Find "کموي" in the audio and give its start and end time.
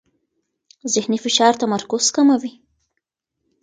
2.15-2.51